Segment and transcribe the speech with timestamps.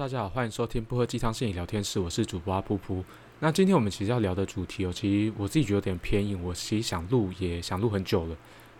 [0.00, 3.04] 大家好，欢迎收听不喝鸡汤心理聊天室，我是主播阿噗噗。
[3.40, 8.34] 那今天我们其实要聊的主题哦，其实我自己觉得有点偏硬，我其实想录也想录很久了。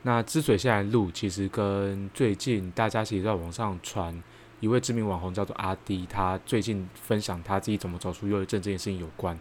[0.05, 4.19] 那之所以现在录，其实跟最近大家其实在网上传
[4.61, 9.39] 一位知名网红叫做阿迪，他最近分享他自己怎么走出忧郁症这件事情有关。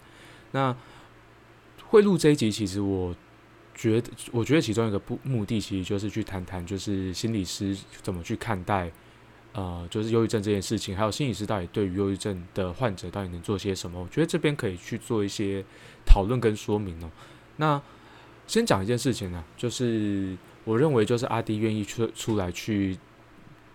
[0.51, 0.75] 那
[1.87, 3.15] 会录这一集，其实我
[3.73, 8.91] 觉得，我觉得其中一个不目的，其实就是去谈谈，就是心理师怎么去看待。
[9.59, 13.99] 呃，就是忧郁症这件事情，还有心理师到底对于忧郁症的患者到底能做些什么？
[13.99, 15.61] 我觉得这边可以去做一些
[16.05, 17.11] 讨论跟说明哦。
[17.57, 17.81] 那
[18.47, 22.97] 先讲一件事情呢，就是我认为就是阿迪愿意出出来去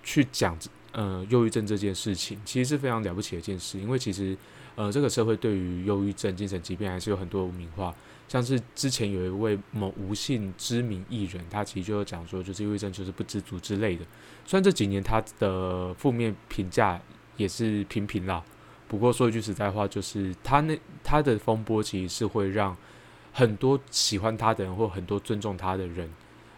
[0.02, 0.58] 去讲
[0.92, 4.34] 呃忧郁症这件事情，其实是非常了不起的一件事，因为其实
[4.76, 7.94] 呃这个社会对于忧郁症、精神疾病还是有很多污名化。
[8.34, 14.04] 像是之前有一位某无姓知名艺人，他其实就讲说，就是忧郁症就是不知足之类的。
[14.44, 17.00] 虽然这几年他的负面评价
[17.36, 18.42] 也是平平啦，
[18.88, 22.76] 不过说一句实在话，就是他那他的风波其实是会让
[23.32, 26.10] 很多喜欢他的人或很多尊重他的人，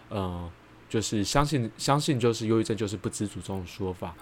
[0.08, 0.50] 呃，
[0.88, 4.14] 就是相信相信就是忧郁症就是不知足这种说法。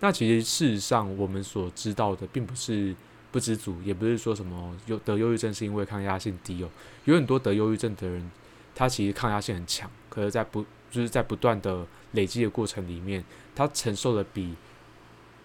[0.00, 2.94] 那其实事实上我们所知道的并不是。
[3.38, 6.68] 不知足，也不是说什么忧得忧郁症是因为抗压性低哦。
[7.04, 8.28] 有很多得忧郁症的人，
[8.74, 14.56] 他其实抗压性很强，可是，在不就是在不断的累积的过程里面，他承受的比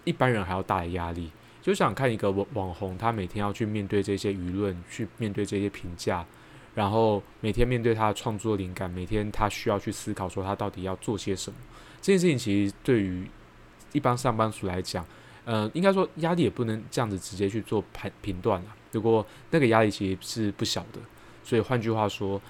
[0.02, 1.30] 一般人还要大的压力。
[1.62, 6.26] 就想看一个网网红，他每天要去面对这些舆论，去面对这些评价，
[6.74, 11.56] 然后每天面对他的创作灵感，每天他需要去思考说他到底要做些什么。
[12.02, 13.30] 这件事情其实对于
[13.92, 15.06] 一般上班族来讲，
[15.44, 18.76] 呃，应该说压力也不能这样子直接去做判评断了。
[18.92, 21.00] 如果那个压力其实是不小的，
[21.42, 22.40] 所以换句话说，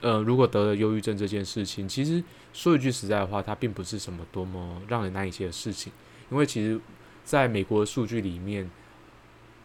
[0.00, 5.92] 呃，如果得了忧郁症这件事情，其实说一句实在的话，它并不是什么多么让人难以接的事情。
[6.30, 6.80] 因为其实
[7.24, 8.68] 在美国的数据里面，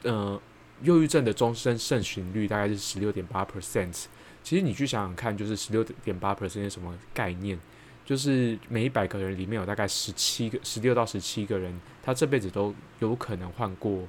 [0.03, 0.39] 呃，
[0.83, 4.05] 忧郁症的终身盛行率大概是十六点八 percent。
[4.43, 7.57] 其实你去想想看，就是十六点八 percent 是什么概念？
[8.05, 14.07] 就是每一百个人里面有大概十七个、十六到十七个人，他这辈子都有可能患过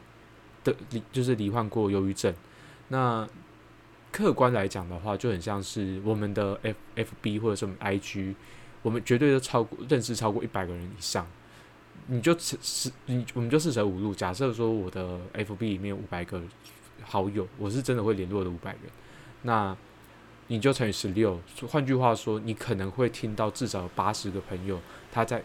[0.63, 0.77] 的，
[1.11, 2.35] 就是罹患过忧郁症。
[2.89, 3.27] 那
[4.13, 8.37] 客观来讲的话，就很像是我们的 F F B 或者是我们 I G，
[8.83, 11.27] 我们绝对都超过认识超过一百个人以上。
[12.09, 16.41] 你就四你我们就四舍五入，假设说我的 F B 里面五百个
[17.03, 18.83] 好友，我是真的会联络的五百人。
[19.43, 19.77] 那
[20.49, 24.81] 你就乘以十六，换句话说，你可能会听到至少有八十个朋友，
[25.11, 25.43] 他在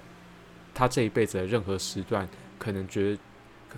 [0.74, 2.28] 他这一辈子的任何时段，
[2.60, 3.20] 可能觉得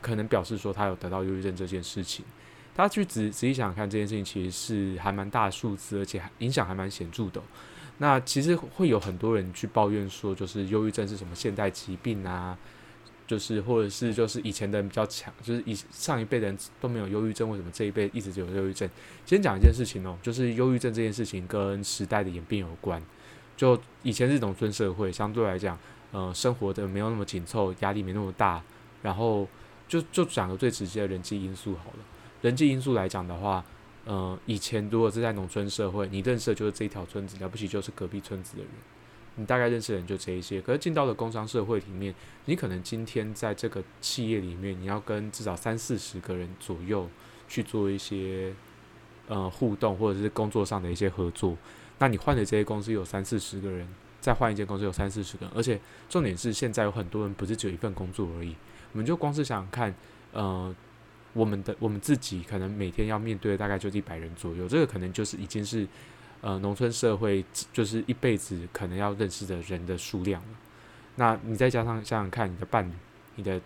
[0.01, 2.25] 可能表示说他有得到忧郁症这件事情。
[2.75, 7.41] 大家去仔仔细想想看，这件事情其实是还蛮大数字，而且影响还蛮显著的。
[7.99, 12.57] 那其实会有很多人去抱怨说，就是忧郁症是什么现代疾病啊？
[13.25, 18.89] 就是，或者是就是以前的人比较强，就是以上一辈人都没有忧郁症，为什么这一辈一直就有忧郁症？
[19.25, 23.01] 先讲一件事情哦，就是忧郁症这件事情跟时代的演变有关。
[23.55, 25.77] 就以前是农村社会，相对来讲，
[26.11, 28.61] 呃，生活的没有那么紧凑，压力没那么大。
[29.01, 29.47] 然后
[29.87, 31.99] 就就讲个最直接的人际因素好了。
[32.41, 33.63] 人际因素来讲的话，
[34.05, 38.71] 呃，以前如果是在农村社会，你认识的就是这一条村子，了不起就是隔壁村子的人。
[39.35, 42.13] 你大概认识的人就这一些，可是进到了工商社会里面，
[42.45, 47.09] 你可能今天在这个企业里面，你要跟至少三四十个人左右
[47.47, 48.53] 去做一些
[49.27, 51.57] 呃互动，或者是工作上的一些合作。
[51.97, 53.87] 那你换的这些公司有三四十个人，
[54.21, 58.55] 再换一间公司有三四十个人，而且重点是现在有很多人不是只有一份工作而已。
[58.91, 59.95] 我们就光是想想看，
[60.31, 60.75] 呃，
[61.33, 65.87] 我们的我们自己可能每天要面对的大概就一百人左右，这个可能就是已经是。
[66.43, 70.43] 呃，农村社会就是一辈子可能要认识的人的数量。
[71.15, 72.91] 那你再加上想想看，你的伴侣、
[73.35, 73.61] 你的、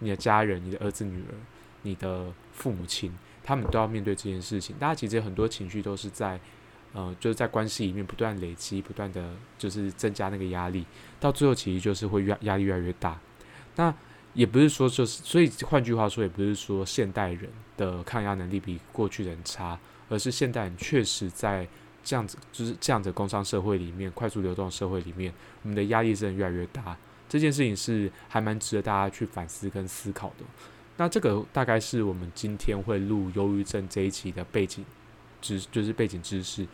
[0.00, 1.34] 你的家人、你的儿子女儿、
[1.82, 4.74] 你的父母亲，他们都要面对这件事情。
[4.76, 6.40] 大家其实很多情绪都是在，
[6.94, 10.84] 呃，就是在关系里面不断累积、不断的就是增加那个压力，
[11.20, 13.16] 到最后其实就是会越压力越来越大。
[13.76, 13.94] 那
[14.32, 19.78] 也不是说就是，所以换句话说，也不是说现代人的抗压能力比过去人差，
[20.08, 21.68] 而是现代人确实在。
[22.04, 26.96] 这样子就是这样子，工商社会里面快速流动社会里面，我们的压力真的越来越大。
[27.28, 30.44] 这件事情是还蛮值得大家去反思跟思考的。
[30.98, 34.84] 那这个大概是我们今天会录忧郁症这一期的背景
[35.40, 36.66] 知，就是背景知识。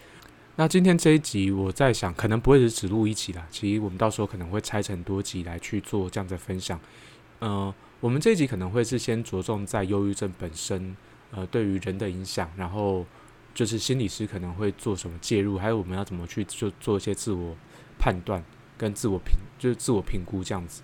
[0.57, 3.47] 那今天这一集，我在想，可能不会是只录一期啦。
[3.51, 6.79] 其实我们到时候可能会拆成多集来去做这样的分享。
[7.41, 10.95] 嗯，我们这一集可能会是先着重在忧郁症本身，
[11.31, 13.07] 呃，对于人的影响，然后。
[13.55, 17.57] 就是心理师可能会做什么介入，还有我们要怎么去就做一些自我
[17.99, 18.43] 判断
[18.79, 20.83] 跟自我评，就是自我评估这样子。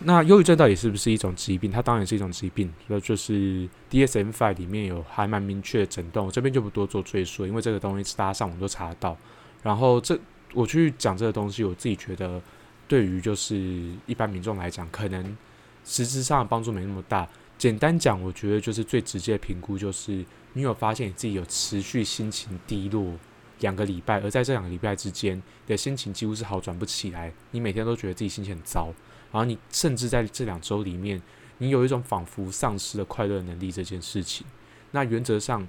[0.00, 1.70] 那忧郁症到底是不是一种疾病？
[1.72, 9.16] 它当然是一种疾病，那就是 DSM-5 里面有还蛮明确的诊断，我这边就不多做赘述，因为这个东西大家上网都查得到。
[9.62, 10.18] 然后这
[10.52, 12.40] 我去讲这个东西，我自己觉得
[12.86, 13.56] 对于就是
[14.04, 15.36] 一般民众来讲，可能
[15.82, 17.26] 实质上的帮助没那么大。
[17.56, 20.22] 简单讲，我觉得就是最直接的评估就是
[20.56, 23.12] 你有发现你自己有持续心情低落
[23.60, 28.86] 两个礼拜，而在这两个礼拜之间，你的心情几乎是好转不起来，你每天都觉得自己心情很糟。
[29.30, 31.20] 然后你甚至在这两周里面，
[31.58, 34.46] 你有一种仿佛丧失了快乐能力这件事情。
[34.92, 35.68] 那原则上，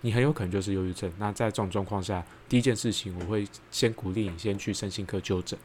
[0.00, 1.08] 你很有可能就是忧郁症。
[1.16, 5.56] 那在这种状况下，第一件事情我会先鼓励你先去身心科就诊。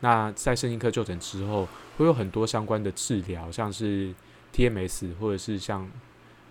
[0.00, 1.68] 那在身心科就诊之后，
[1.98, 4.14] 会有很多相关的治疗，像是
[4.54, 5.86] TMS 或者是像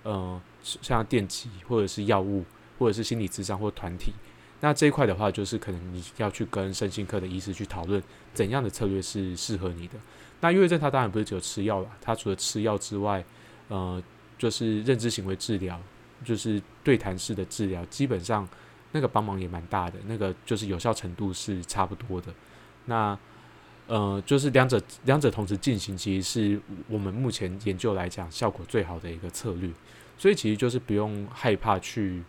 [0.03, 0.39] 呃
[0.81, 2.43] 像电击或者是药物
[2.77, 4.11] 或者是心理咨商或团体。
[4.59, 8.01] 那这一块的话，就是可能你要去跟身心科的医师去讨论
[8.33, 9.93] 怎样的策略是适合你的。
[10.41, 13.23] 那忧郁症它当然不是只有吃药了，它除了吃药之外，
[13.67, 14.01] 呃，
[14.37, 15.79] 就是认知行为治疗，
[16.25, 18.47] 就是对谈式的治疗，基本上
[18.91, 22.33] 那个帮忙也蛮大的，那个就是有效程度是差不多的。
[22.85, 23.17] 那
[23.85, 29.69] 呃，就是两者两者同时进行，其实是我们目前研究来讲效果最好的一个策略。
[30.17, 32.23] 所以其实就是不用害怕去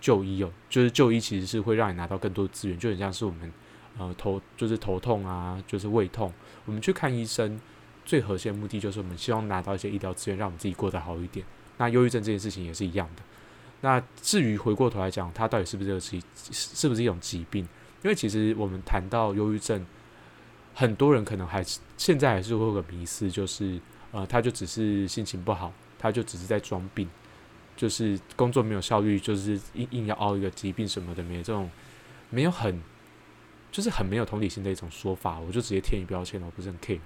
[0.00, 3.52] 就医哦，就是就医其实是会让你拿到更多的资源，就很像是我们。
[3.98, 6.30] 呃，头就是头痛啊，就是胃痛。
[6.66, 7.58] 我们去看医生，
[8.04, 11.46] 最核心的目的就是我们希望拿到一些医疗资源，让我们自己过得好一点。
[11.78, 13.22] 那忧郁症这件事情也是一样的。
[13.80, 17.64] 那至于回过头来讲，它到底是不是个疾，是不是一种疾病？
[18.02, 19.86] 因为其实我们谈到忧郁症，
[20.74, 23.80] 很多人可能还是现在还是会有个迷思，就是
[24.12, 27.08] 呃，他就只是心情不好，他就只是在装病，
[27.76, 31.70] 就是工作没有效率，就是硬硬要熬一个疾病什么的，没有这种
[32.30, 32.80] 没有很。
[33.72, 36.98] 就是很没有同理心的一种说法，我就直接贴你标签了，我不是很 care。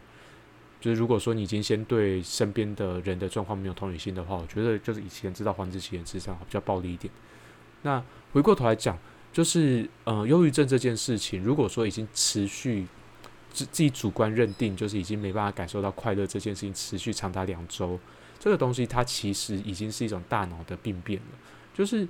[0.80, 7.12] 就是如果说你已经先对身边的人的状况没有同理心的话，我觉得就是以前知道黄之前之上比较暴力一点。
[7.82, 8.00] 那
[8.32, 8.96] 回过头来讲，
[9.32, 12.86] 就是呃，忧郁症这件事情，如果说已经持续
[13.52, 17.98] 自自己主观认定，就是已经没办法感受到快乐这件事情持续长达两周，
[18.40, 21.38] 这个东西它其实已经是一种大脑的病变了，
[21.72, 22.08] 就是。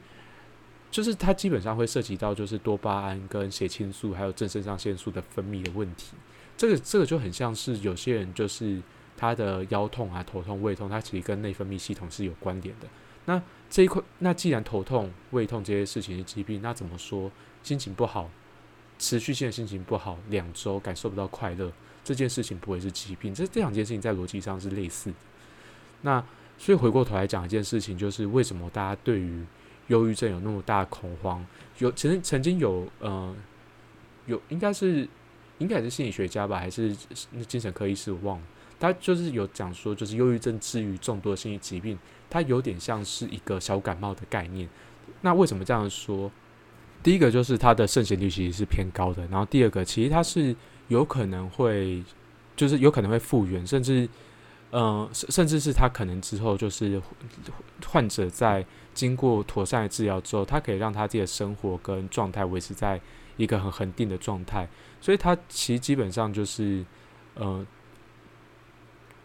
[0.93, 6.15] 就是它基本上会涉及到就是多巴胺跟血清素还有正肾上腺素的分泌的问题，
[6.57, 8.83] 这个这个就很像是有些人就是
[9.17, 12.89] 他的腰痛啊、头痛、胃痛，它其实跟内分泌系统是有关联的。
[13.27, 17.31] 那这一块，那既然头痛、胃痛这些事情是疾病，那怎么说
[17.63, 18.29] 心情不好、
[18.99, 21.71] 持续性的心情不好两周感受不到快乐
[22.03, 23.33] 这件事情不会是疾病？
[23.33, 25.17] 这这两件事情在逻辑上是类似的。
[26.03, 26.25] 那
[26.59, 29.45] 所以回过头来讲一件事情，就是为什么大家对于
[29.89, 31.45] 忧郁症有那么大的恐慌？
[31.79, 33.35] 有曾曾经有呃
[34.27, 35.09] 有应该是
[35.59, 36.95] 应该也是心理学家吧，还是
[37.49, 38.13] 精神科医师？
[38.13, 38.45] 我忘了。
[38.79, 41.99] 他就是有讲说，就是忧郁症治愈众多心理疾病，
[42.29, 44.69] 它有点像是一个小感冒的概念。
[45.23, 46.31] 那为什么这样说？
[47.03, 50.55] 第一个就是它的盛行率其实是偏高的，然后第二个其实它是
[50.89, 52.03] 有可能会
[52.57, 54.09] 就是有可能会复原，甚至。
[54.73, 57.03] 嗯，甚甚至是他可能之后就是
[57.85, 58.65] 患者在
[58.95, 63.01] 经过妥善的治疗之后，他可以让他自己的生活跟状态维持在
[63.37, 64.69] 一个很恒定的状态，
[65.01, 66.85] 所以他其实基本上就是，
[67.35, 67.67] 呃，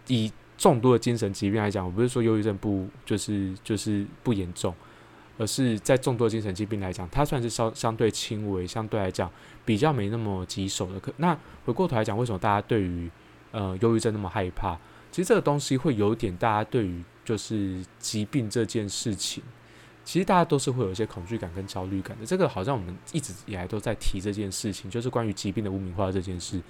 [0.07, 4.73] 以众多的精神疾病来讲，我不是说忧郁症不就是就是不严重，
[5.37, 9.29] 而是在众多精神疾病来讲，它算是相相对轻微，相对来讲
[9.63, 10.99] 比较没那么棘手的。
[10.99, 13.11] 可那回过头来讲，为什么大家对于
[13.51, 14.75] 呃忧郁症那么害怕？
[15.15, 19.41] 其实这个东西会有点，大家对于就是疾病这件事情，
[20.03, 22.25] 其实大家都是会有一些恐惧感跟焦虑感的。
[22.25, 26.61] 这个好像我们一直以来都在提这件事情，就是关于疾病的污名化这件事。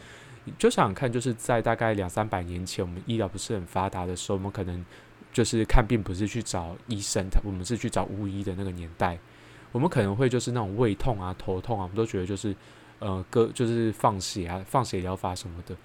[0.60, 4.86] 就想想看，就是在大概两三百年前，我们医疗不是很发达的时候，我们可能
[5.34, 9.18] 就是看病不是去找医生，他我们是去找巫医的那个年代，
[9.72, 12.56] 我们可能会就是那种胃痛啊、头痛啊，我们都觉得就是
[13.00, 15.76] 呃割就是放血啊、放血疗法什么的。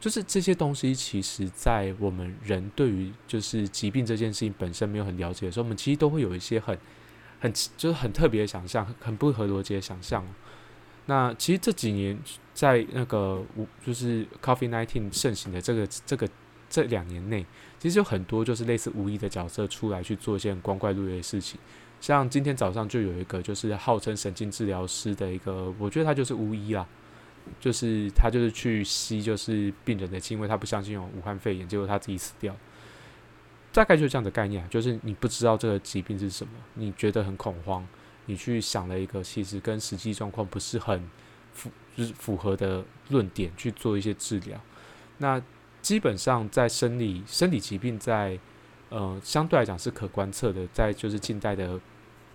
[0.00, 6.76] 就是这些东西，其实，在我们人对于就是疾病这件事情本身没有很了解的时候，我们其实都会有一些很、
[7.38, 10.26] 很就是很特别的想象，很不合逻辑的想象。
[11.04, 12.18] 那其实这几年
[12.54, 16.26] 在那个无就是 Coffee Nineteen 盛行的这个这个
[16.70, 17.44] 这两年内，
[17.78, 21.60] 其实有很多就是类似无意的角色出来去做一些光怪陆离的事情。
[22.00, 26.86] 像今天早上就有一个就是号称神经治疗师的一个，我觉得他就是巫医啦。
[27.58, 32.54] 就是他就是去吸，就是病人的气，因为他不相信有武汉肺炎，结果他自己死掉。
[33.72, 37.86] 大概就是这样的概念，就是你不知道这个疾病是什么，你觉得很恐慌，
[38.26, 41.08] 你去想了一个其实跟实际状况不是很
[41.52, 44.60] 符，就是符合的论点去做一些治疗。
[45.18, 45.40] 那
[45.80, 48.36] 基本上在生理生理疾病在
[48.88, 51.80] 呃相对来讲是可观测的，在就是近代的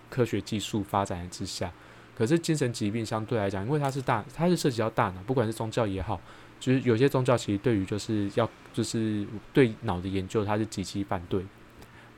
[0.08, 1.70] 科学技术发展之下，
[2.16, 6.18] 可是精神疾病相对来讲，因为它是大，它是涉及到大脑，不管是宗教也好，
[6.58, 11.44] 就是有些宗教其实对于就是要就是对脑的研究，它是极其反对。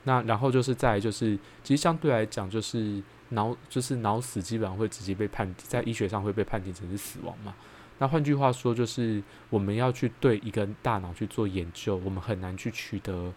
[0.03, 7.53] 那然后就是在就是，其实相对来讲，就是脑就是脑死基本上会直接被判在医学上会被判定成是死亡嘛。
[7.97, 13.33] 那换句话说，就是我们要去对一个大脑去做研究，我们很难去取得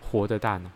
[0.00, 0.70] 活的大脑。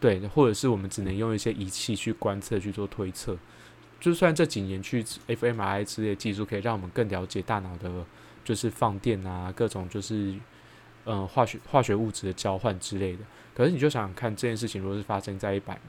[0.00, 3.38] 对，或者是我们只能用一些仪器去观测去做推测。
[4.00, 7.90] 就算这几年去 fMRI 之类的技术可以让我们更了解大脑的，
[8.44, 10.34] 就是放电啊，各种就是
[11.04, 13.20] 嗯化学化学物质的交换之类的。
[13.54, 15.82] 可是你就想想看，这件事情如果是发生在一百年，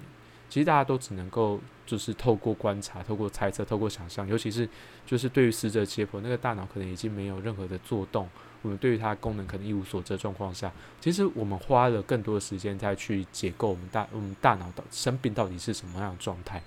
[0.50, 4.68] 其实大家都只能够就是透过观察、透过猜测、透过想象，尤其是
[5.06, 8.28] 就是对于死者解剖，那个大脑可能已经没有任何的作动，
[8.64, 16.60] 我们对于它的功能可能一无所知的状况下，其实我们花了更多的时间再去解构我们大我们大脑的生病到底是什么样的状态。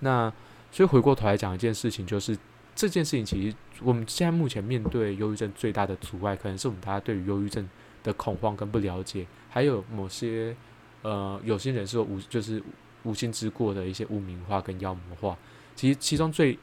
[0.00, 0.30] 那
[0.72, 2.36] 所以回过头来讲一件事情，就是
[2.74, 7.68] 这件事情其实我们现在目前面对忧郁症最大的阻碍，可能是我们大家对于忧郁症
[8.02, 9.26] 的恐慌跟不了解。
[9.48, 10.56] 还有某些
[11.02, 12.62] 呃有心人士无就是
[13.02, 15.36] 无心之过的一些污名化跟妖魔化，
[15.74, 16.56] 其实其中最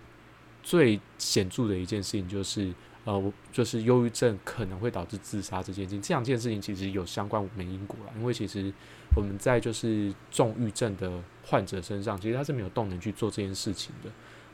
[0.63, 2.73] 最显著的一件事情就是
[3.03, 8.71] 呃就是忧郁症可能会导致自杀这件事情，这两件事情其实有相关没因果啦，因为其实
[9.15, 14.09] 我们在就是重郁症的患者身上，其实他是没有动能去做这件事情的。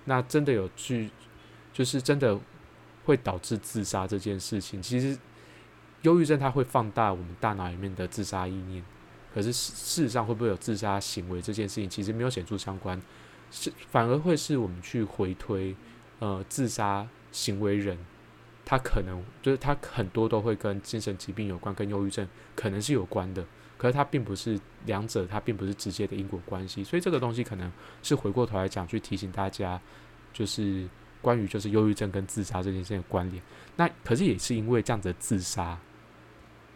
[0.06, 1.10] 那真的有去
[1.72, 2.40] 就是真的
[3.06, 5.18] 会导致自杀这件事情，其实。
[6.04, 8.84] 忧郁症它会放大我们大脑里面的自杀意念，
[9.34, 13.02] 可是事实上会不会有自杀行为这件事情，其实没有显著相关，
[13.50, 15.74] 是反而会是我们去回推，
[16.20, 17.98] 呃，自杀行为人，
[18.66, 23.46] 他可能就是他很多都会跟精神疾病有关，跟忧郁症可能是有关的，
[23.84, 27.70] 可是它并不是两者，它并不是直接的因果关系，所以这个东西可能
[28.02, 29.78] 是回过头来讲去提醒大家，
[30.32, 30.88] 就是
[31.22, 33.44] 关于就是忧郁症跟自杀这件事情的关联，
[33.76, 35.78] 那可是也是因为这样子的自杀。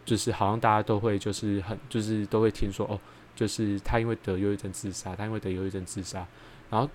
[0.04, 3.00] 就是好像大家都会就是很就是都会听说哦，
[3.34, 6.26] 就是他因为得忧郁症自杀，他因为得忧郁症自杀，
[6.68, 6.86] 然后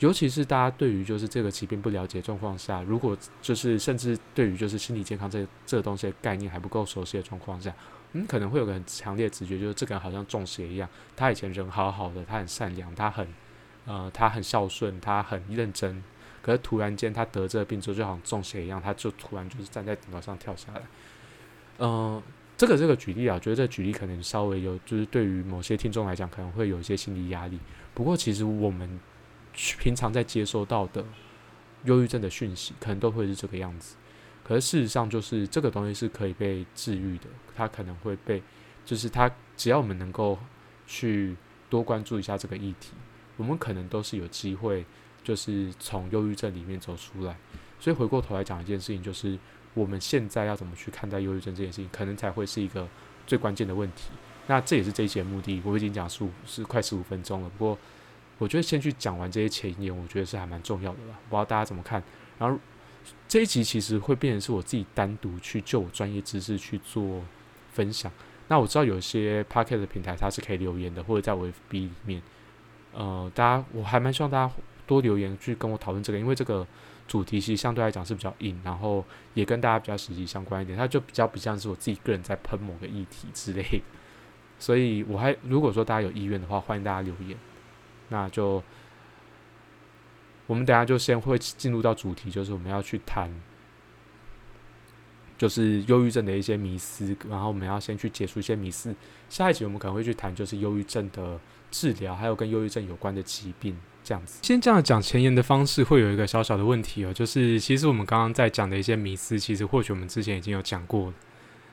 [0.00, 7.74] 尤其是大家对于就是这个疾病不了解状况下，如果就是甚至对于就是心理健康这这个东西的概念还不够熟悉的状况下，
[8.12, 13.26] 嗯，可能会有个很强烈直觉，就是这个人好像中邪一样，他以前人好好的，他很善良，他很
[13.86, 16.02] 呃他很孝顺，他很认真，
[16.42, 20.82] 可是突然间他得这个病之后，就好像中邪一样，他就突然就是站在顶楼上跳下来。
[21.78, 22.22] 嗯，
[22.56, 27.58] 这个这个举例啊，觉得这个举例可能稍微有，就是对于某些听众来讲，可能会有一些心理压力。
[27.94, 29.00] 不过，其实我们
[29.78, 31.04] 平常在接收到的
[31.84, 33.96] 忧郁症的讯息，可能都会是这个样子。
[34.44, 37.24] 可是事实上，就是这个东西是可以被治愈的。
[37.54, 38.42] 它可能会被，
[38.84, 40.38] 就是它只要我们能够
[40.86, 41.36] 去
[41.68, 42.92] 多关注一下这个议题，
[43.36, 44.84] 我们可能都是有机会，
[45.24, 47.36] 就是从忧郁症里面走出来。
[47.80, 49.38] 所以回过头来讲一件事情，就是。
[49.76, 52.88] 我们现在要怎么去看待忧郁症这件事情，可能才会是一个
[53.26, 54.04] 最关键的问题。
[54.46, 55.60] 那这也是这一节目的。
[55.66, 57.78] 我已经讲十五是快十五分钟了，不过
[58.38, 61.18] 我觉得先去讲完这些前言，我觉得是还蛮重要的吧。
[61.28, 62.02] 不知道大家怎么看？
[62.38, 62.58] 然后
[63.28, 67.22] 这一集其实会变成是我自己单独去就我专业知识去做
[67.70, 68.10] 分享。
[68.48, 72.22] 那我知道有些 p o c k e t 的平台它是可以留言的，或者在我 FB 里面，
[72.92, 74.52] 呃，大家我还蛮希望大家
[74.86, 76.66] 多留言去跟我讨论这个，因为这个。
[77.08, 83.80] 主题其实相对来讲是比较硬，然后也跟大家比较实际相关一点，它就比较不像是我自己个人在喷某个议题之类。
[84.58, 87.38] 所以我还如果说大家有意愿的话，欢迎大家留言。
[88.08, 88.62] 那就
[90.46, 93.30] 我们等下就先会进入到主题，就是我们要去谈，
[95.38, 98.94] 就是忧郁症的一些迷思，然后我们要先去解除一些迷思。
[99.28, 103.76] 下一集我们可能会去谈，就是忧郁症的治疗，还有跟忧郁症有关的疾病。
[104.04, 111.14] 这样子，先这样讲前言的方式会有一个小小的问题哦，就是其实我们刚刚在讲的一些迷思，其实或许我们之前已经有讲过了。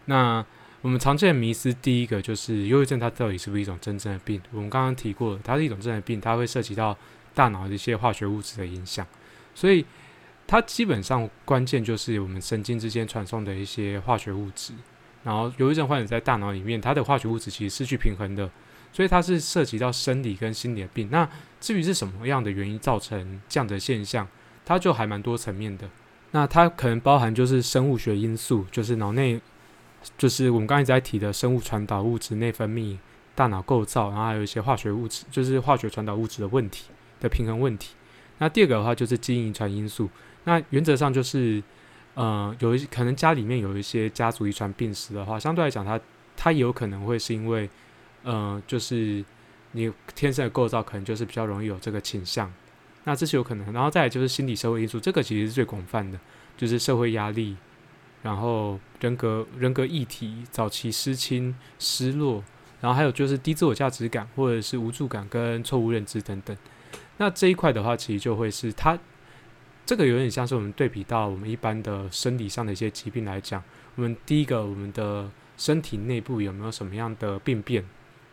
[0.05, 0.43] 那
[0.83, 4.41] 我们常见的迷思，第一个就是忧郁症它到底是不是一种真正的病？
[4.51, 6.95] 我们刚刚提过了，它是一种真的病，它会涉及到
[7.33, 9.07] 大脑的一些化学物质的影响，
[9.55, 9.85] 所以
[10.45, 14.73] 它基本上关键就是我们神经之间传送的一些化学物质，
[15.23, 18.51] 然后忧郁症患者在大脑里面，它的化学物质其实失去平衡的。
[18.91, 21.07] 所以它是涉及到生理跟心理的病。
[21.09, 21.27] 那
[21.59, 24.27] 至于是什么样的原因造成这样的现象，
[24.63, 25.89] 它就还蛮多层面的。
[26.29, 29.41] 那它可能包含就是生物学因素，就是脑内，
[30.17, 32.97] 就是我们刚才在提的生物传导物质内分泌、
[33.35, 36.85] 大脑构造，然后还有一些化学物质，就是化学传导物质的问题
[37.19, 37.95] 的平衡问题。
[38.39, 40.09] 那第二个的话就是基因遗传因素。
[40.45, 41.63] 那原则上就是，
[42.15, 45.99] 呃，有一可能家里面有一些家族遗传病史的话，相对来讲，它
[46.35, 47.69] 它也有可能会是因为，
[48.23, 49.23] 呃，就是
[49.71, 52.51] 你天生的构造可能就是比较容易有这个倾向，
[53.05, 53.71] 那这是有可能。
[53.71, 56.19] 然后再来就是心理社会因素，这个其实是最广泛的，
[56.57, 57.55] 就是社会压力，
[58.23, 62.43] 然后人格人格议题，早期失亲失落，
[62.81, 66.57] 然后还有就是低自我价值感或者是无助感跟错误认知等等。
[67.17, 68.97] 那这一块的话，其实就会是它。
[69.85, 73.61] 这个有点像是我们对比到我们一般的生理上的一些疾病来讲，
[73.95, 77.83] 我们第一个我们的身体内部有没有什么样的病变，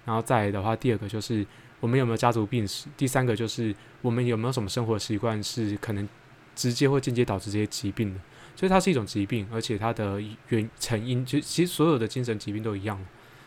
[0.04, 1.44] 然后再来的话，第二个就是
[1.80, 6.08] 我们有没有家族病史，第三个就是我们有没有什么生活习惯是可能
[6.54, 8.20] 直接或间接导致这些疾病的，
[8.60, 13.02] 所以它是一种疾病，而且它的原成因就其实所有的精神疾病都一样，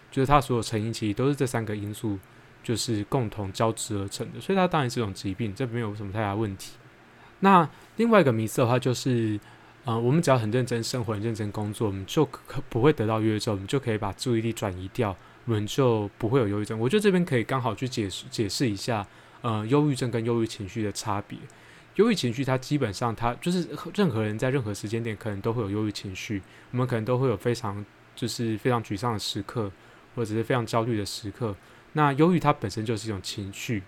[0.09, 2.17] 就是它所有成因其实都是这三个因素
[2.63, 6.71] 就是共同交织而成的，所以它当然是一种疾病，这没有什么太大问题。
[7.41, 9.39] 那另外一个迷思的话，就是，
[9.85, 15.15] 呃，我们只要很认真生活、很认真工作，我们就可不会得到忧郁症，我们就可以把注意力转移掉，
[15.45, 16.79] 我们就不会有忧郁症。
[16.79, 19.05] 我觉得这边可以刚好去解释解释一下，
[19.41, 21.37] 呃，忧郁症跟忧郁情绪的差别。
[21.95, 27.85] 忧郁情绪它基本上它就是任何人在任何时间点可能都会有忧郁情绪，我们可能都会有非常
[28.15, 29.71] 就是非常沮丧的时刻，
[30.15, 31.55] 或者是非常焦虑的时刻。
[31.93, 33.83] 那忧郁它本身就是一种情绪。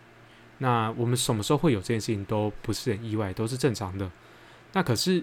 [0.59, 4.09] 那我们什么时候会有这件事情都不是很意外，都是正常的。
[4.71, 5.21] 那可是，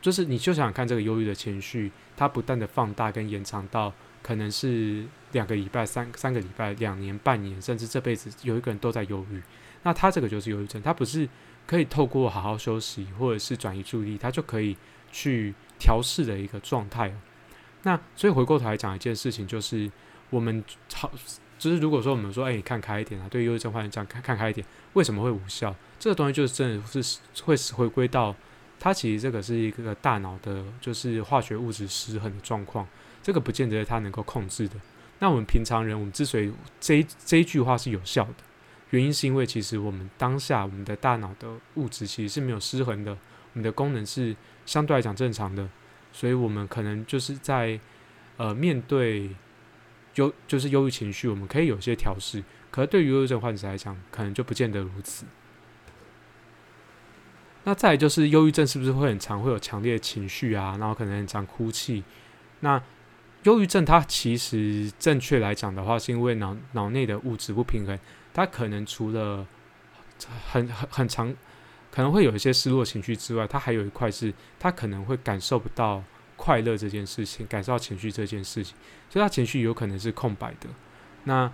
[0.00, 9.42] 就是你就想想看，这个忧郁的情绪，它不断的放大跟延长到可能是两个礼拜、三三个礼拜、两年、半年，甚至这辈子有一个人都在忧郁。
[9.82, 11.28] 那他这个就是忧郁症，他不是
[11.70, 14.76] 可以透过好好休息或者是转移注意力，他就可以
[15.12, 17.14] 去调试的一个状态。
[17.84, 19.88] 那所以回过头来讲一件事情，就是
[20.30, 21.08] 我们好。
[21.60, 25.72] 就是如果说我们说，哎，你看开一点啊，对忧郁症患者讲看看开一点，为什么会无效？
[25.98, 28.34] 这个东西就是真的是会回归到
[28.80, 32.88] 它其实这个是一个大脑的，就是化学物质失衡的状况，
[33.22, 34.74] 这个不见得它能够控制的。
[35.18, 38.34] 那我们平常人，我们之所以这这一句话是有效的，
[38.90, 43.18] 原因是因为其实我们当下我们的大脑的物质其实是没有失衡的，我
[43.54, 45.68] 们的功能是相对来讲正常的，
[46.12, 47.78] 所以我们可能就是在
[48.36, 49.30] 呃面对。
[50.16, 55.24] 忧就是忧郁情绪，我们可以有些调试，可是对于忧郁症患者来讲，可能就不见得如此。
[57.62, 60.76] 那再就是忧郁症是不是会很常会有强烈的情绪啊？
[60.80, 62.02] 然后可能很常哭泣。
[62.58, 62.82] 那
[63.44, 67.96] 忧郁症它其实正确来讲的话，是因为脑脑内的物质不平衡，
[68.32, 69.46] 他可能除了
[70.50, 71.34] 很很很长，
[71.90, 76.02] 可能会有一些失落情绪之外，他还有一块是他可能会感受不到。
[76.42, 78.74] 快乐这件事情，感受到情绪这件事情，
[79.10, 80.70] 所以他情绪有可能是空白的。
[81.24, 81.52] 那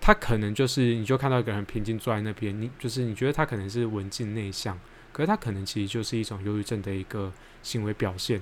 [0.00, 4.78] 他可能就是，你就看到一个人平静坐在那边，你就是你觉得他可能是文静内向，
[5.12, 8.40] 可是他可能其实就是一种忧郁症的一个行为表现。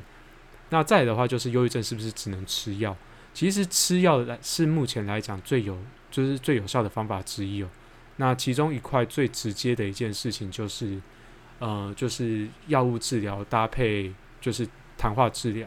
[0.69, 2.95] 那再的话，就是忧郁症是不是只能吃药？
[3.35, 5.79] 其实吃药来是目前来讲最有
[6.11, 7.69] 就是最有效的方法之一哦。
[8.17, 11.01] 那其中一块最直接的一件事情就是，
[11.59, 14.69] 呃，就是药物治疗搭配就是。
[14.99, 15.67] 谈话治疗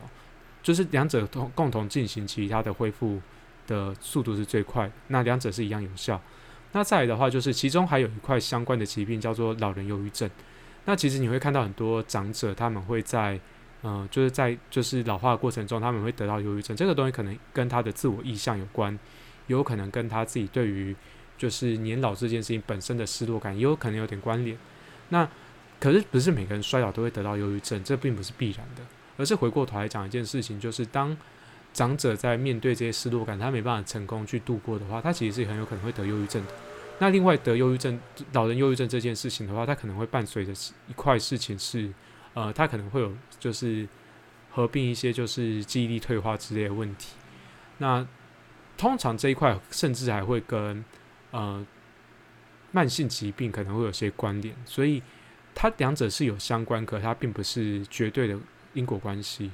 [0.63, 3.21] 就是两者同共同进行，其他的恢复
[3.67, 4.89] 的速度是最快。
[5.07, 6.21] 那两者是一样有效。
[6.71, 10.29] 那再来的话，就是其中还有一块相关的疾病叫做老人忧郁症。
[10.85, 13.37] 那其实你会看到很多长者，他们会在
[13.87, 16.75] 嗯，就是在就是老化的过程中，他们会得到忧郁症。
[16.75, 18.91] 这个东西可能跟他的自我意向有关，
[19.45, 20.95] 也有可能跟他自己对于
[21.37, 24.57] 就是年老这件事情本身的失落感，也有可能有点关联。
[25.09, 25.29] 那
[25.79, 28.81] 可是不是每个人衰老都会得到忧郁症，这并不是必然的。
[29.17, 31.15] 而是回过头来讲一件事情，就是当
[31.71, 36.51] 长者在面对这些失落感，他没办法成功去度过的话，他其实是很有可能会得忧郁症的。
[36.97, 37.99] 那另外得忧郁症，
[38.33, 40.51] 老人忧郁症这件事情的话，他可能会伴随着
[40.87, 41.89] 一块事情是，
[42.35, 43.87] 呃，他可能会有就是
[44.51, 47.15] 合并一些就是记忆力退化之类的问题。
[47.79, 48.07] 那
[48.77, 50.85] 通常这一块甚至还会跟
[51.31, 51.65] 呃
[52.71, 55.01] 慢性疾病可能会有些关联，所以
[55.55, 58.37] 它两者是有相关，可它并不是绝对的。
[58.75, 59.49] 因果关系。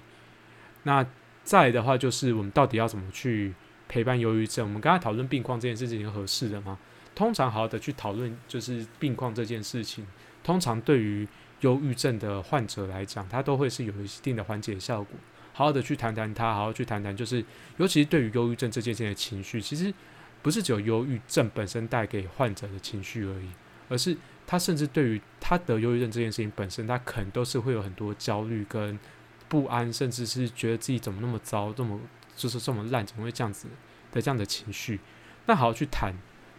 [0.82, 1.06] 那
[1.44, 3.54] 再的话，就是我们到底要怎么去
[3.88, 4.66] 陪伴忧郁症？
[4.66, 6.76] 我们刚才讨论病况这件事情合适的吗？
[7.14, 10.08] 通常好好的去讨论就是病况这件事情，
[10.44, 11.28] 通常对于
[11.62, 15.18] 忧郁症的患者来讲，它都会是有一定的缓解效果。
[15.54, 17.44] 好好的去谈谈他，好好去谈谈，就是
[17.78, 19.94] 尤其是对于忧郁症这件事情的情绪，其实
[20.42, 23.50] 不是只有忧郁症本身带给患者的情绪而已，
[23.90, 24.18] 而是。
[24.48, 29.00] 他甚至对于他得忧郁症这件事情本身，他可能都是会有很多焦虑跟
[29.48, 31.98] 不安，甚至是觉得自己怎么那么糟，这么
[32.36, 33.70] 就是这么烂，怎么会这样子
[34.12, 35.00] 的这样的情绪？
[35.46, 36.14] 那好好去谈，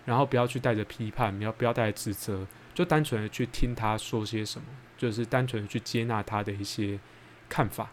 [0.06, 6.98] 然后不要去带着批判，不要不要带着指责，就单纯的去听他说些什么，就是单纯的去接纳他的一些
[7.48, 7.90] 看法，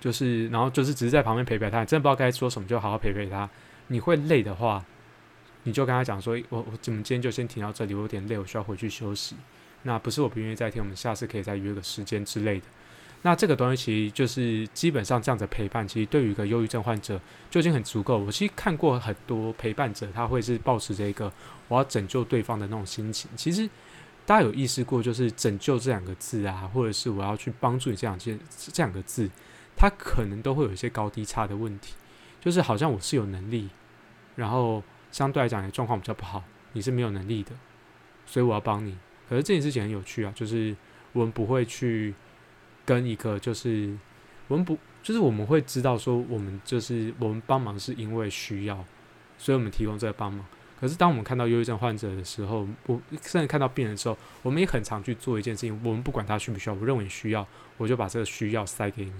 [0.00, 3.48] 就是然后就是只是在旁边陪陪他，真的不知道该说什么，就好好陪陪他。
[3.88, 4.84] 你会累的话，
[5.64, 9.36] 你就跟他讲说：“我我怎么今天就先停到这里，我有点累，我需要回去休息。”
[9.84, 12.66] 那不是我不愿意再听，我们下次可以再约个时间之类的。
[13.24, 18.18] 那这个东西其实就是基本上这样子陪伴，其实对于一个忧郁症患者就已经很足够。
[18.18, 21.32] 我其实看过很多陪伴者，他会是保持着一个
[21.68, 23.30] 我要拯救对方的那种心情。
[23.36, 23.70] 其实
[24.26, 29.30] 大家有意识过，就是拯救这两个字啊，或者是我要去帮助你这两件这两个字，
[29.76, 31.94] 它可能都会有一些高低差的问题。
[32.40, 33.70] 就是好像我是有能力，
[34.34, 34.82] 然后
[35.12, 37.52] 相对来讲你状况比较不好，你是没有能力的，
[38.26, 38.98] 所以我要帮你。
[39.28, 40.74] 可是这件事情很有趣啊，就是
[41.12, 42.12] 我们不会去。
[42.84, 43.96] 跟一个就是
[44.48, 48.84] 我们不就是我们会知道说我们就是我们帮忙是因为需要，
[49.38, 50.44] 所以我们提供这个帮忙。
[50.80, 55.80] 可是当我们看到忧郁症患者的时候，我甚至看到病人的时候，我们也很常去做一件事情。
[55.84, 59.12] 我们不管他需不需要，我认为需要，我就把这个需要塞给你。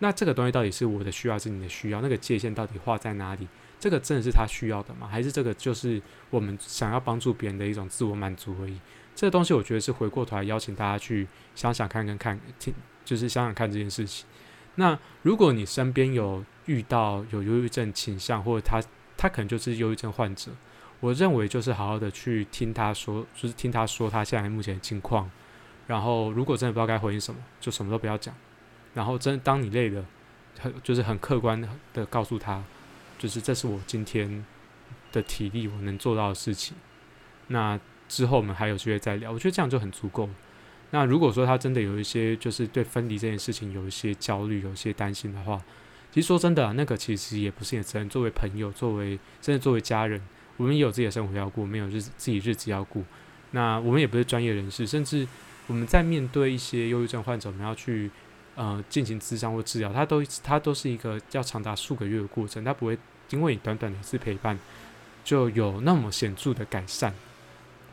[0.00, 2.00] 那这个东西到底是我的需要，是你的需要？
[2.00, 3.46] 那个界限到底画在哪里？
[3.78, 5.06] 这个真的是他需要的吗？
[5.06, 8.76] 还是这个就是我们想要帮助别人的一种自我满足而已？
[9.14, 12.72] 这个东西，我觉得是回过头来邀请大家去想想看，跟看听，
[13.04, 14.26] 就是想想看这件事情。
[14.76, 18.82] 那如果你身边有遇到有忧郁症倾向，或者他
[19.16, 20.50] 他可能就是忧郁症患者，
[20.98, 25.30] 我认为就是好好的去听他说，就是听他说他现在目前的境况。
[25.86, 28.34] 然后如果真的不知道该回应什么，就什么都不要讲。
[28.94, 30.04] 然后真当你累了，
[30.58, 31.60] 很就是很客观
[31.92, 32.64] 的告诉他，
[33.18, 34.44] 就是这是我今天
[35.12, 36.74] 的体力我能做到的事情。
[37.48, 37.78] 那。
[38.12, 40.28] 之后我们还有机会再聊，我觉得这样就很足够。
[40.90, 45.58] 那如果说他真的有一些就是对分离这件事情有一些焦虑、有一些担心的话，
[46.12, 48.06] 其实说真的，那个其实也不是你的责任。
[48.10, 50.20] 作为朋友，作为甚至作为家人，
[50.58, 53.02] 我们也有自己的生活要顾，没有日自己日子要过。
[53.52, 55.26] 那我们也不是专业人士，甚至
[55.66, 58.10] 我们在面对一些忧郁症患者，我们要去
[58.54, 62.98] 呃进行咨商或治疗，它都它都是一个要长达数个月的过程，它不会
[63.30, 64.58] 因为你短短的一次陪伴
[65.24, 67.14] 就有那么显著的改善。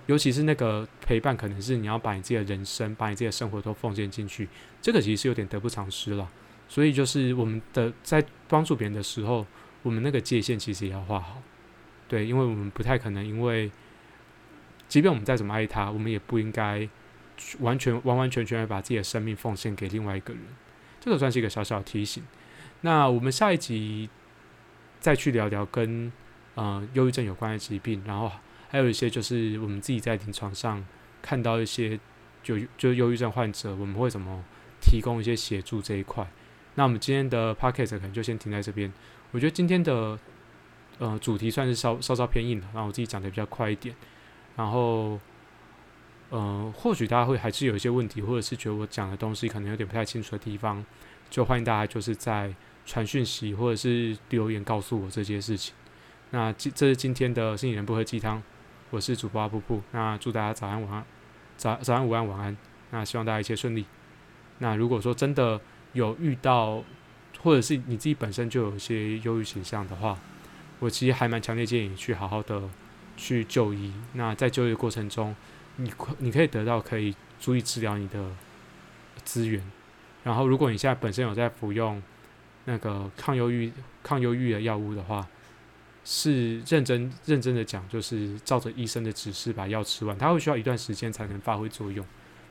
[0.09, 4.49] 尤其是那个陪伴，可能是你要把你自己的人生、把你自己的生活都奉献进去，
[4.81, 6.27] 这个其实是有点得不偿失了。
[6.67, 9.45] 所以就是我们的在帮助别人的时候，
[9.83, 11.43] 我们那个界限其实也要画好。
[12.07, 13.69] 对，因为我们不太可能，因为
[14.87, 16.89] 即便我们再怎么爱他，我们也不应该
[17.59, 20.41] 完全完完全全把自己的生命奉献给另外一个人。
[20.99, 22.23] 这个算是一个小小的提醒。
[22.81, 24.09] 那我们下一集
[24.99, 26.11] 再去聊聊跟
[26.55, 28.31] 呃忧郁症有关的疾病，然后。
[28.69, 30.85] 还有一些就是我们自己在临床上
[31.21, 31.99] 看到一些
[32.41, 34.43] 就就忧郁症患者，我们会怎么
[34.79, 36.25] 提供一些协助这一块。
[36.75, 38.93] 那我们今天的 p o c k e t 可能就先停在这边。
[39.31, 40.17] 我觉得今天的
[40.99, 43.93] 呃主题算是稍稍稍偏硬了，然后我自己讲的比较快一点。
[44.55, 45.19] 然后
[46.29, 50.85] 呃，或许大家会还是有一些问题，或者是觉得我讲的东西可能有点不太清楚的地方，
[51.29, 52.53] 就欢迎大家就是在
[52.85, 55.73] 传讯息或者是留言告诉我这些事情。
[56.31, 58.41] 那这这是今天的心理人不喝鸡汤。
[58.91, 61.05] 我是主播阿布布，那祝大家早安晚安，
[61.55, 62.57] 早早安午安晚安，
[62.89, 63.85] 那希望大家一切顺利。
[64.57, 65.61] 那如果说真的
[65.93, 66.83] 有遇到，
[67.39, 70.17] 或者是你自己本身就有一些忧郁倾向的话，
[70.79, 72.67] 我其实还蛮强烈建议你去好好的
[73.15, 73.93] 去就医。
[74.13, 75.35] 那在就医的过程中，
[75.75, 78.31] 你你可以得到可以足以治疗你的
[79.23, 79.63] 资源。
[80.23, 82.01] 然后，如果你现在本身有在服用
[82.65, 83.71] 那个抗忧郁
[84.01, 85.27] 抗忧郁的药物的话，
[86.11, 92.03] 是认真认真的讲，就是照着医生的指示把药吃完，它会需要一段时间才能发挥作用。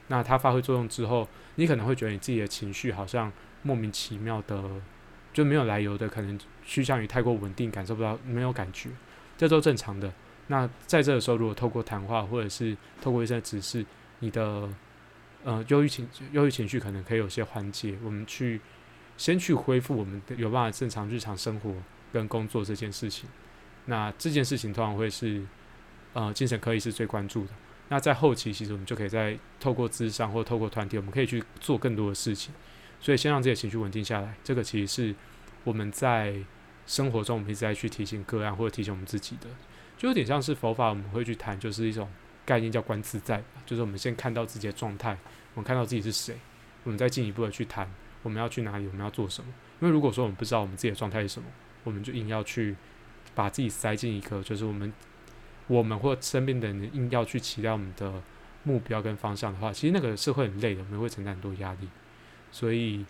[0.07, 4.63] 那它发挥作用之后，你可能会觉得你自己的情绪好像莫名其妙的
[5.33, 8.91] 就没有来由的，可能趋向于太过稳定，感受不到没有感觉，
[9.37, 10.13] 这都正常的。
[10.47, 13.85] 那在这个时候，如果透过谈话或者是透过医生的指示，
[14.21, 14.69] 你的
[15.43, 17.99] 呃忧郁情忧郁情绪可能可以有些缓解。
[18.05, 18.61] 我们去
[19.17, 21.75] 先去恢复我们有办法正常日常生活
[22.13, 23.29] 跟工作这件事情。
[23.91, 25.43] 那这件事情通常会是，
[26.13, 27.53] 呃，精神科医师最关注的。
[27.89, 32.53] 那在后期，其实我们就可以在透过智商或透过团体，我们可以去做更多的事情。
[33.01, 35.15] 所以，先让自己的情绪稳定下来，这个其实是
[35.65, 36.35] 我们在
[36.87, 39.47] 生活中我们一直在去提醒个案或者提醒我们自己的，
[39.97, 42.07] 就有点像是佛法我们会去谈，就是一种
[42.45, 45.17] 概念叫观自在，就是我们先看到自己的状态，
[45.55, 46.37] 我们看到自己是谁，
[46.85, 47.91] 我们再进一步的去谈
[48.23, 49.51] 我们要去哪里，我们要做什么。
[49.81, 51.49] 因为如果说我们不知道我们自己的状态是什么，
[51.85, 52.77] 我们就硬要去。
[53.39, 54.93] 把自己塞进一个，就是我们、
[55.69, 58.21] 我们或身边的人硬要去期待我们的
[58.65, 61.89] 目标跟方向的话，其实那个是会很累的，我们会承担很多压力。
[62.51, 63.07] 所以，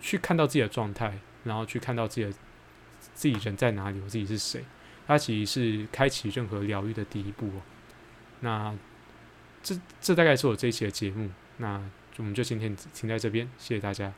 [0.00, 2.32] 去看到自己的状态，然后去看到自己的
[3.14, 4.64] 自己人在哪里，我自己是谁，
[5.06, 7.62] 它其实是开启任何疗愈的第一步哦。
[8.40, 8.74] 那
[9.62, 11.80] 这这大概是我这一期的节目，那
[12.16, 14.12] 我们就今天停在这边，谢谢大家。